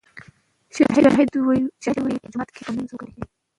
[0.75, 1.61] شاهد ووې
[2.23, 3.11] جومات کښې به مونځ وکړو